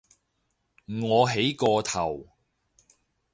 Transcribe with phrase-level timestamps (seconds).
[0.99, 2.27] 我起個頭